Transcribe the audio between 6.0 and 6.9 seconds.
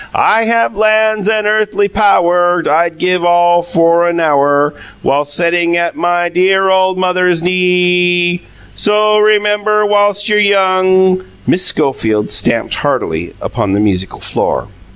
Y Y dear